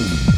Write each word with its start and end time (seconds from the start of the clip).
너 0.00 0.29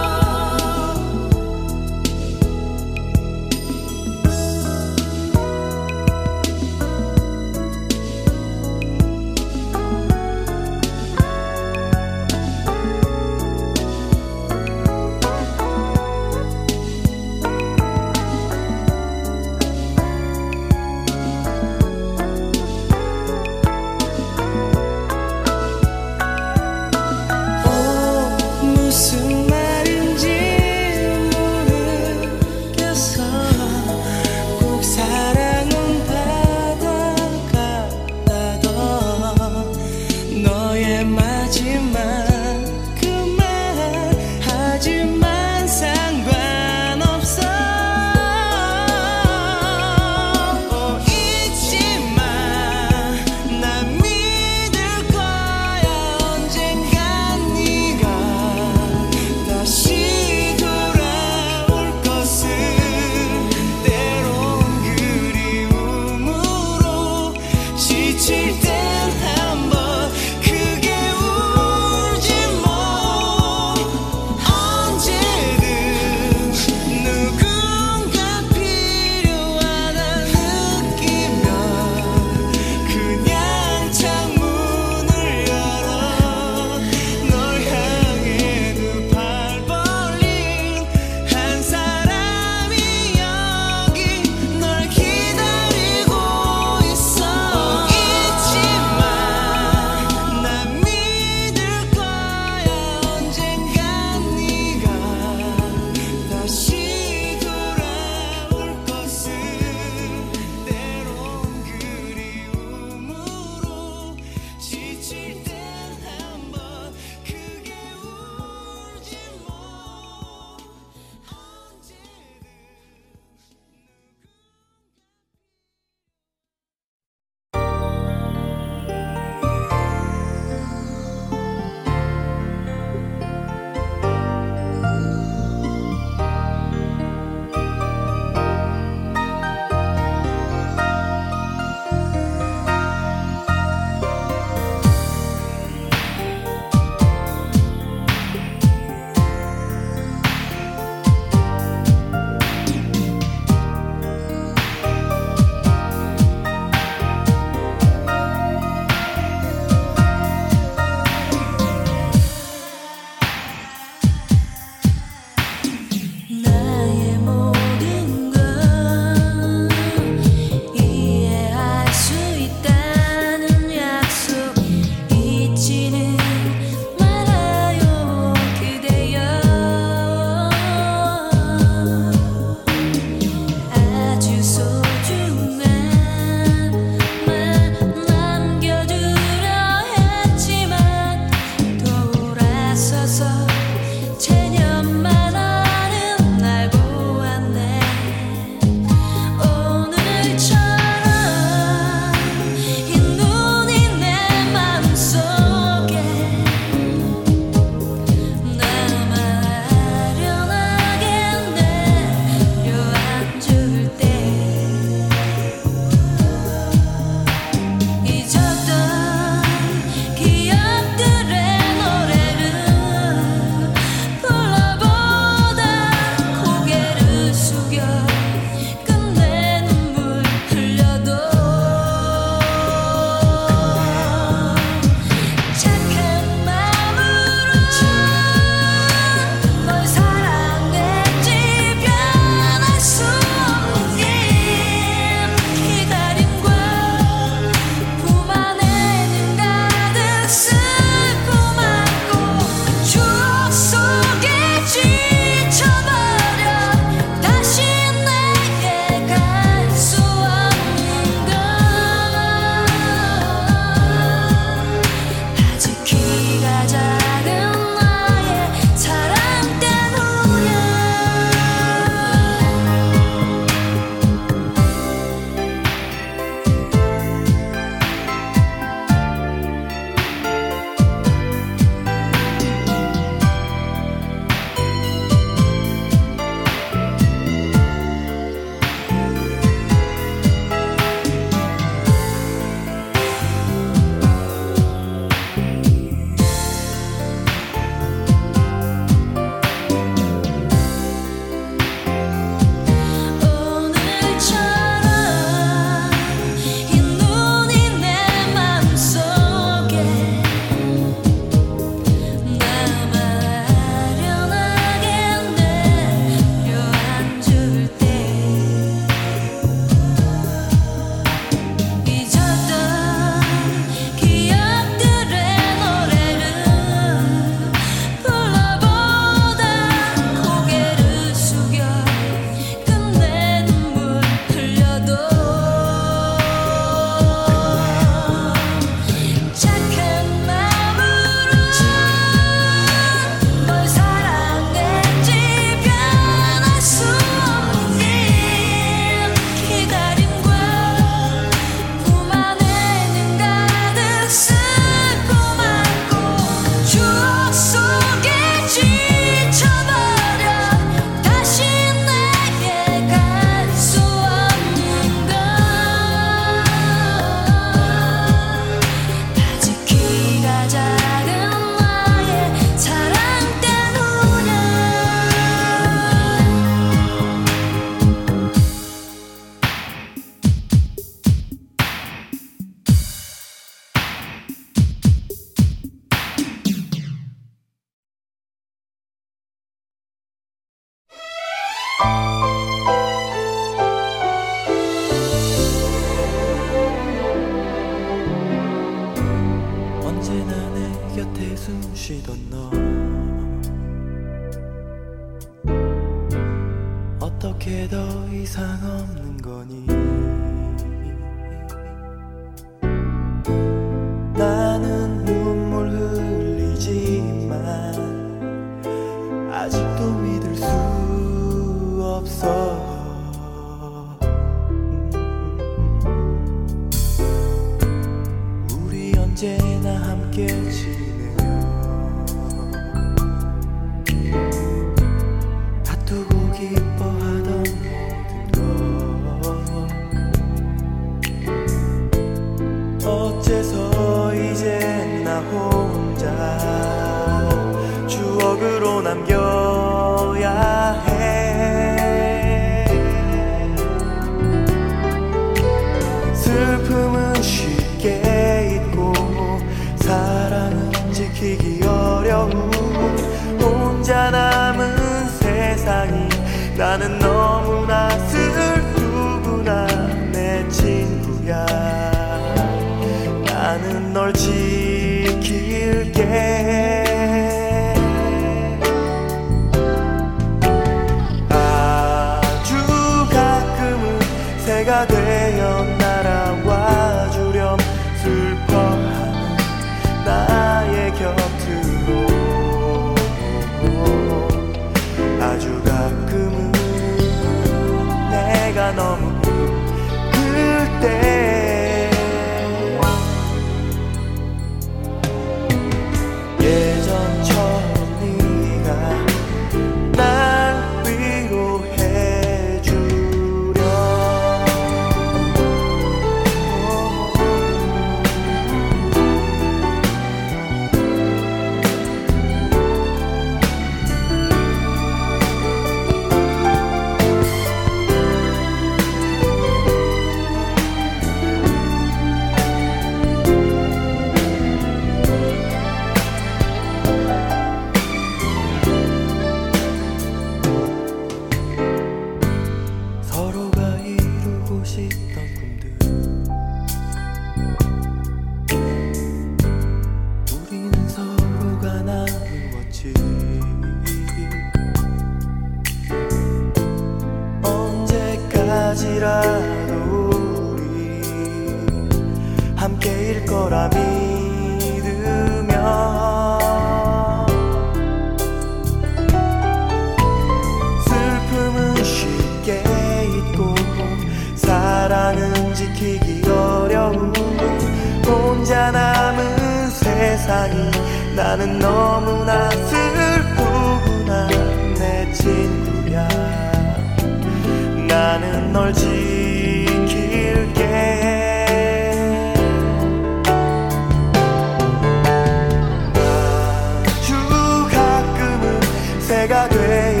새가 599.31 599.47
되 599.47 600.00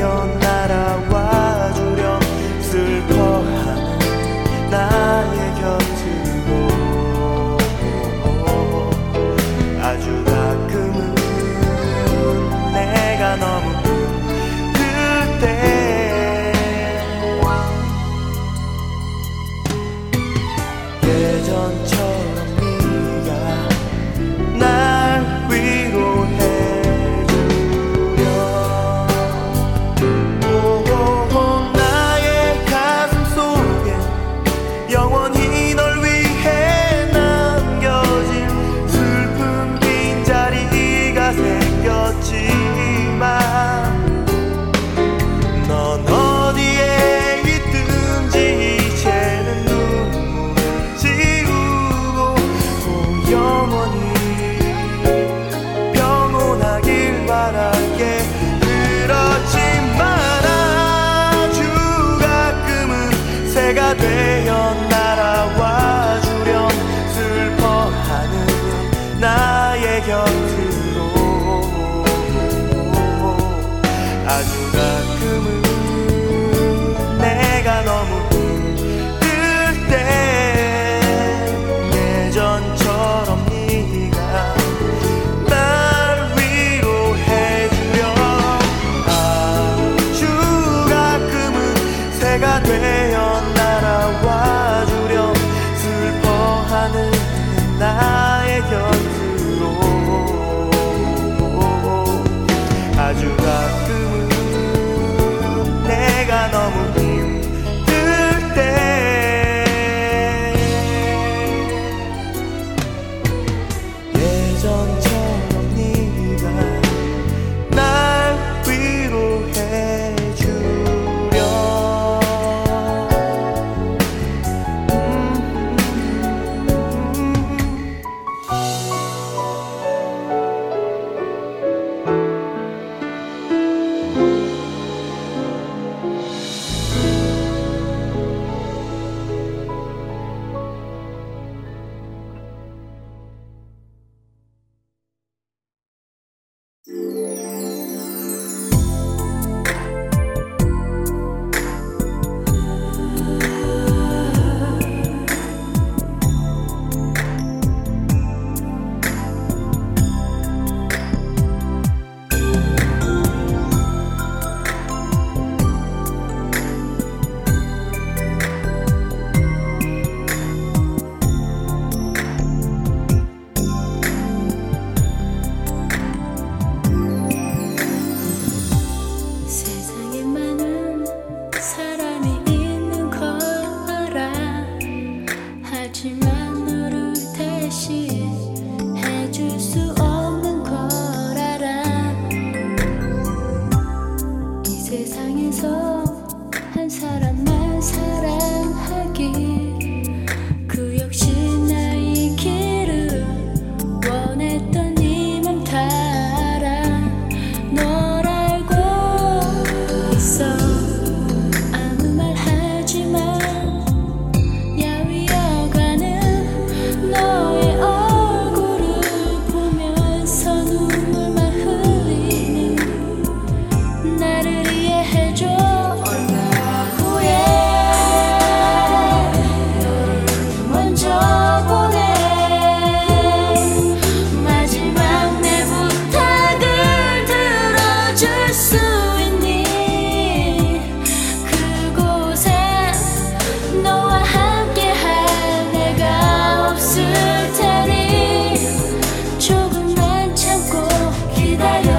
새로 251.61 251.90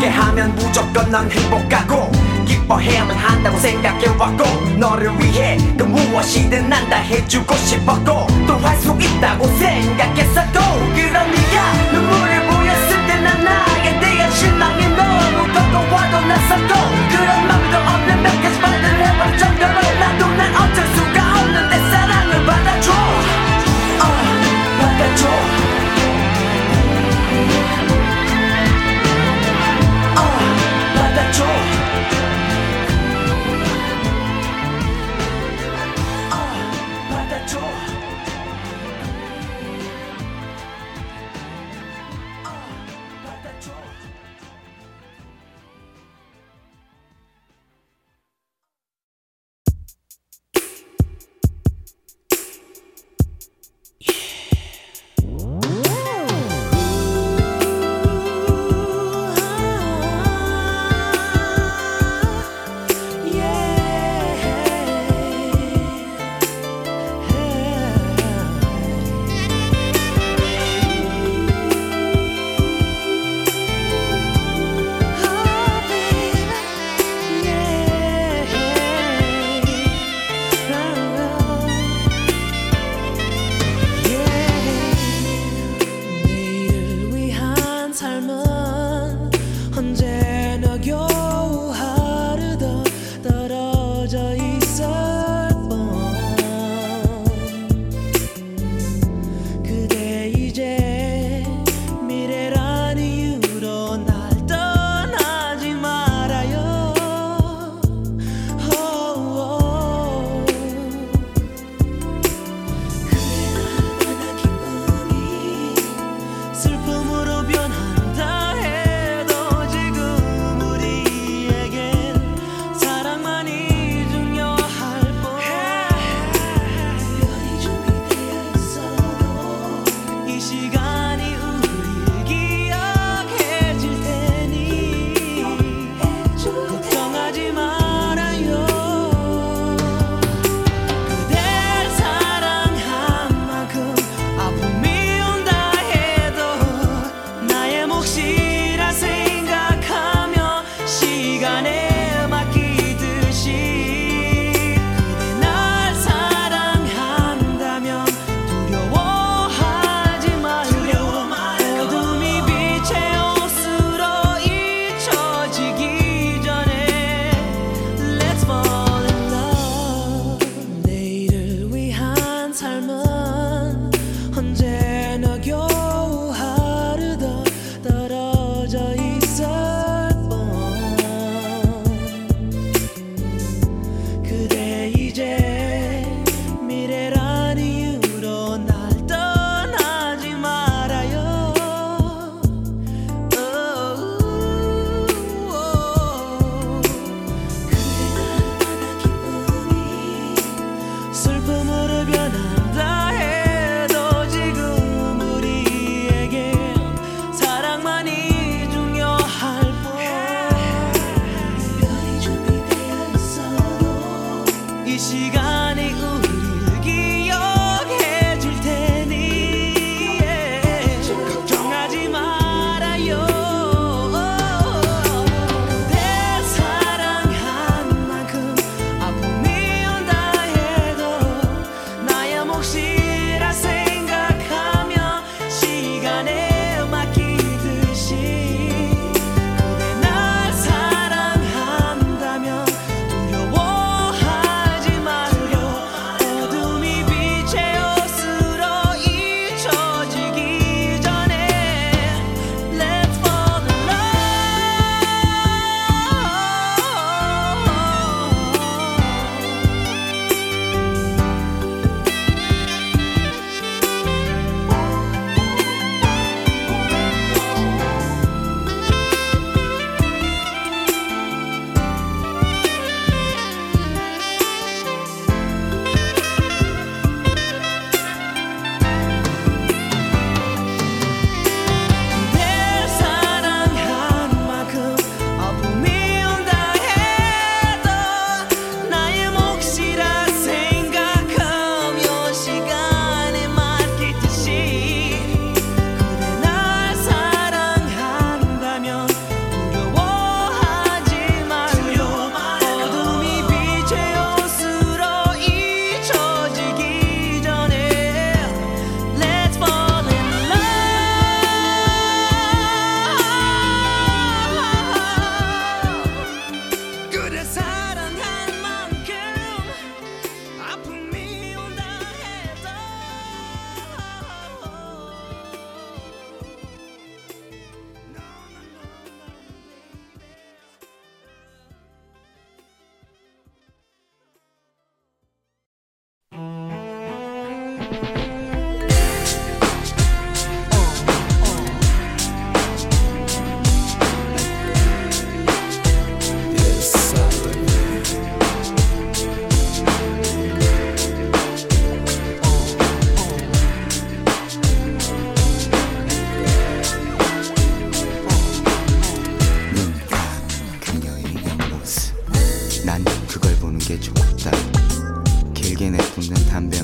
함께하면 0.00 0.54
무조건 0.56 1.10
난 1.10 1.30
행복하고 1.30 2.10
기뻐해야만 2.46 3.14
한다고 3.16 3.58
생각해왔고 3.58 4.44
너를 4.78 5.10
위해 5.20 5.58
그 5.76 5.82
무엇이든 5.84 6.68
난 6.68 6.88
다 6.88 6.96
해주고 6.96 7.54
싶었고 7.54 8.26
또 8.46 8.56
할 8.56 8.76
수 8.78 8.96
있다고 8.98 9.46
생각했었고 9.46 10.58
그런 10.94 11.30
네가 11.30 11.72
눈물을 11.92 12.46
보였을 12.48 13.06
때 13.06 13.20
난 13.20 13.44
나에 13.44 14.00
대한 14.00 14.30
실망이 14.32 14.86
너무 14.88 15.46
더더와도 15.52 16.26
났었고 16.26 16.74
그런 17.10 17.46
마음도 17.46 17.76
없는 17.76 18.22
몇 18.22 18.42
가지 18.42 18.58
말을 18.58 18.84
해볼 19.06 19.38
정도로 19.38 19.74
나도 20.00 20.26
난 20.36 20.54
어쩔 20.56 20.86
수 20.86 20.99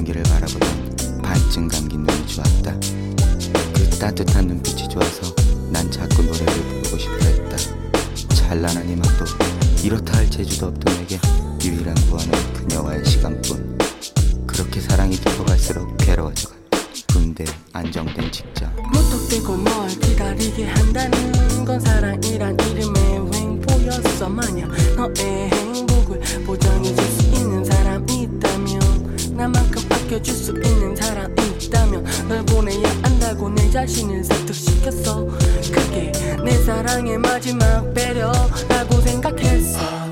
경기를 0.07 0.23
바라보던 0.25 1.21
반쯤 1.23 1.69
감긴 1.69 2.05
눈이 2.05 2.27
좋았다. 2.29 2.79
그 3.75 3.91
따뜻한 3.99 4.47
눈빛이 4.47 4.89
좋아서 4.89 5.35
난 5.71 5.91
자꾸 5.91 6.23
노래를 6.23 6.47
부르고 6.47 6.99
싶어 6.99 7.15
했다. 7.17 7.57
찬란한 8.35 8.89
희망도 8.89 9.25
이렇다 9.83 10.19
할 10.19 10.31
재주도 10.31 10.67
없던 10.67 10.97
내게 10.99 11.19
유일한 11.65 11.95
구원은 12.07 12.31
그녀와의 12.55 13.05
시간뿐. 13.05 13.79
그렇게 14.47 14.81
사랑이 14.81 15.17
깊어갈수록 15.17 15.97
괴로워져 15.99 16.51
간 16.51 16.59
군대 17.09 17.45
안정된 17.73 18.31
직장. 18.31 18.75
무턱 18.93 19.29
대고 19.29 19.57
뭘 19.57 19.89
기다리게 19.89 20.67
한다는 20.67 21.65
건 21.65 21.81
사랑이란 21.81 22.57
이름의 22.61 23.33
횡포였어 23.35 24.29
만약 24.29 24.71
너의 24.97 25.51
행복을 25.51 26.21
보장해줄 26.45 27.05
수 27.05 27.23
있는 27.27 27.65
사람이 27.65 28.23
있다면 28.23 29.17
나만큼 29.37 29.86
지켜줄 30.07 30.35
수 30.35 30.53
있는 30.53 30.95
사람 30.95 31.35
있다면 31.61 32.05
널 32.29 32.45
보내야 32.45 32.89
한다고 33.03 33.49
내 33.51 33.69
자신을 33.71 34.23
설득시켰어. 34.23 35.27
그게 35.73 36.13
내 36.45 36.53
사랑의 36.65 37.19
마지막 37.19 37.93
배려라고 37.93 39.01
생각했어. 39.01 40.07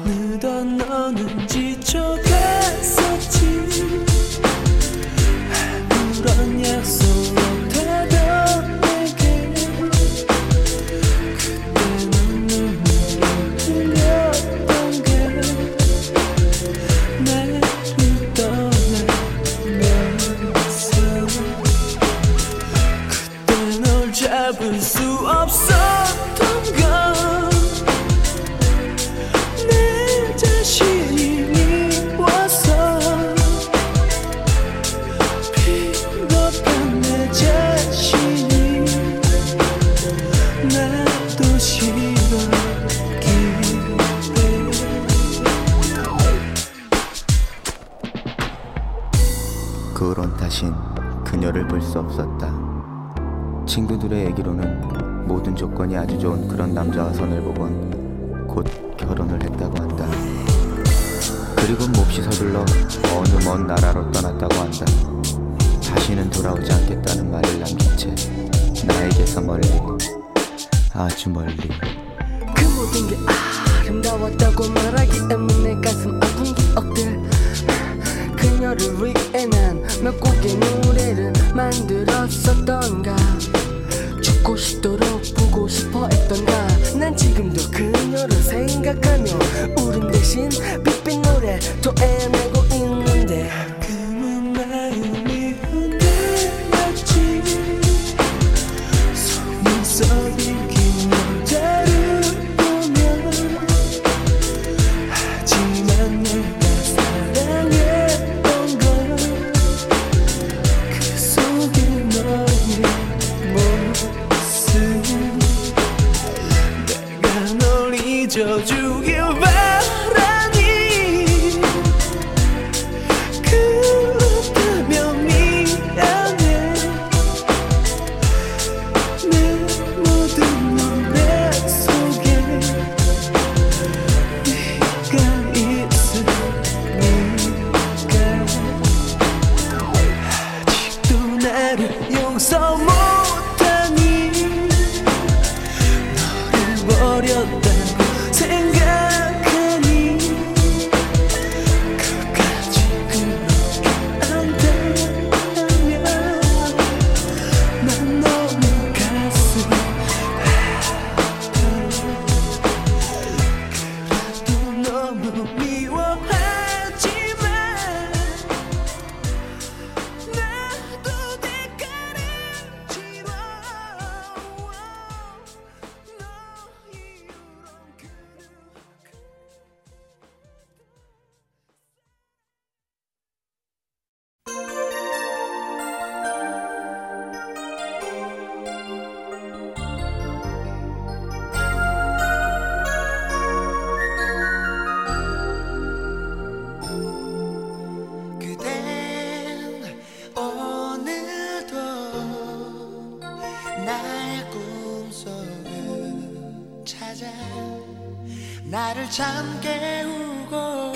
나를 208.74 209.08
잠 209.08 209.60
깨우고 209.60 210.94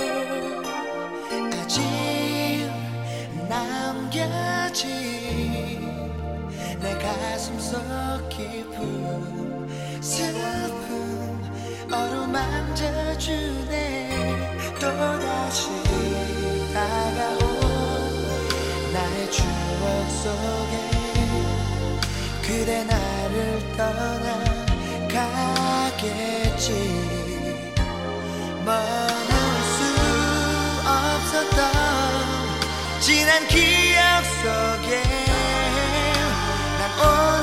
아직 1.52 1.80
남겨진 3.48 4.88
내 6.80 6.98
가슴 6.98 7.56
속 7.60 7.78
깊은 8.30 10.02
슬픔 10.02 11.40
어루만져주네. 11.92 12.58
또다시 14.80 15.68
다가온 16.74 17.38
나의 18.92 19.30
추억 19.30 20.10
속에 20.24 20.74
그대 22.42 22.82
나를 22.82 23.62
떠나가겠지. 25.86 27.17
지난 33.00 33.46
기억 33.48 34.24
속에 34.42 35.02
난 36.78 37.37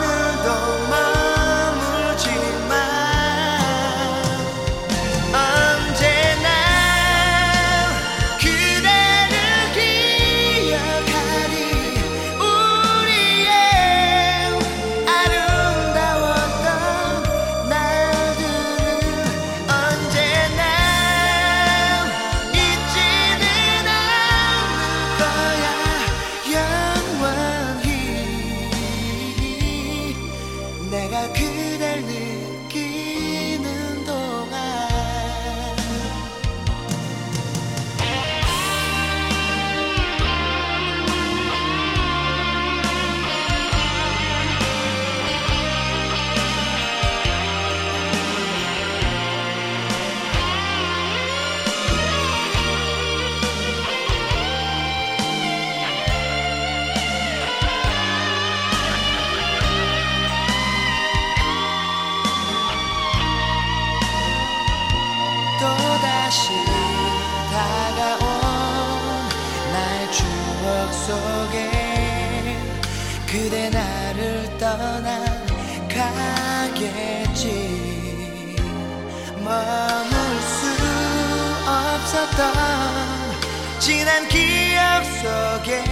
지난 84.15 84.29
기억 84.29 85.03
속에 85.03 85.83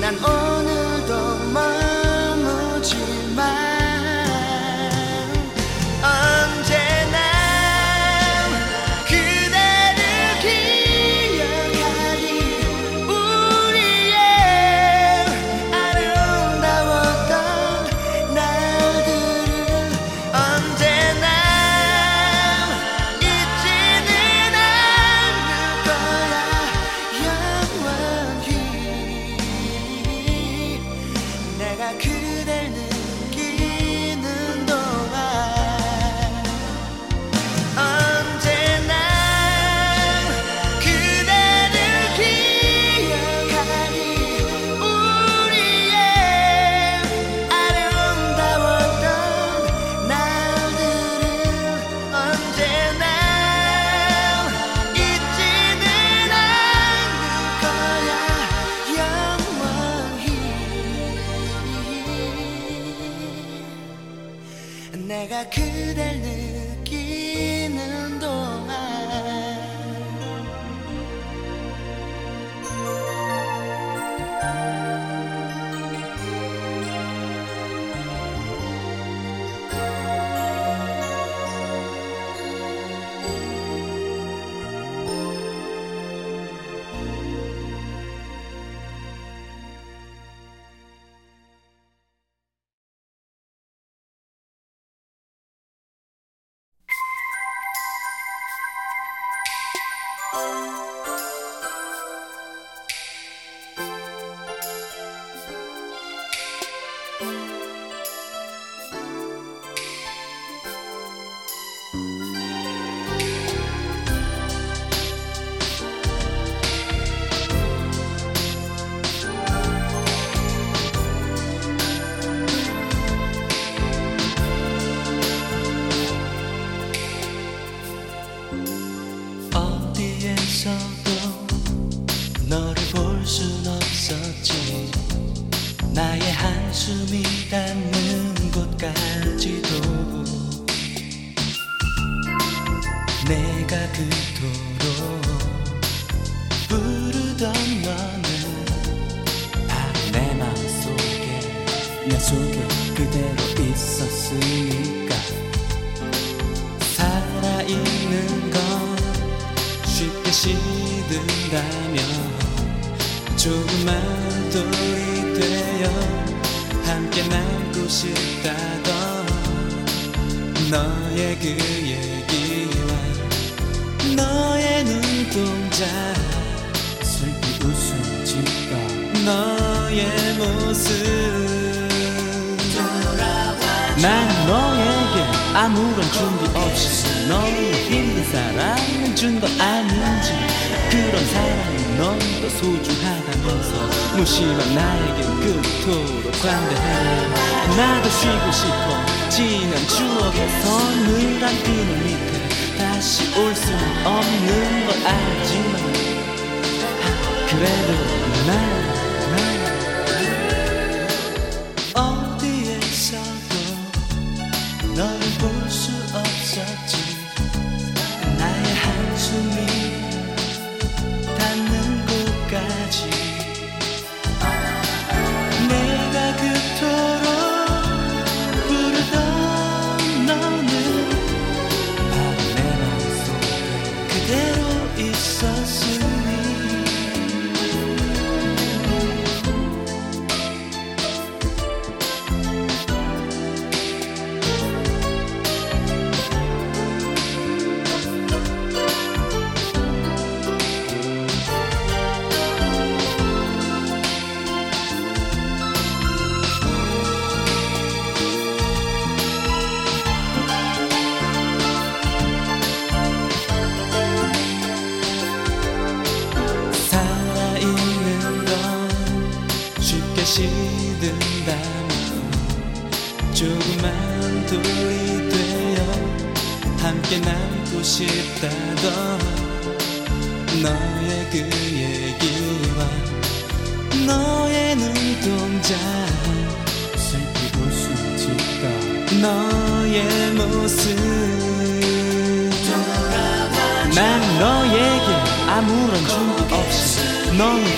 난 0.00 0.18
오늘도 0.18 1.52
멀 1.52 1.87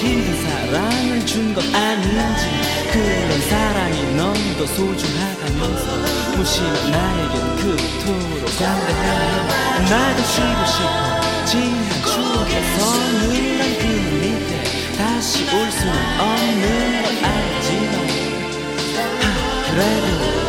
힘든 0.00 0.42
사랑을 0.42 1.26
준 1.26 1.54
것 1.54 1.62
아닌지. 1.74 2.46
그런 2.92 3.40
사랑이 3.48 4.14
너무도 4.16 4.66
소중하다면서 4.66 6.36
무심한 6.36 6.90
나에겐 6.90 7.56
그토록 7.56 8.48
상대하며 8.48 9.84
나도 9.90 10.22
쉬고 10.24 10.66
싶어 10.66 11.44
지난 11.44 12.02
추억에서 12.02 12.76
눌난 13.28 13.78
그 13.78 13.84
밑에 14.20 14.96
다시 14.96 15.44
올 15.54 15.70
수는 15.70 15.94
없는 16.20 17.02
걸 17.02 17.06
알지만 17.24 17.94
하, 18.96 19.70
그래도 19.70 20.39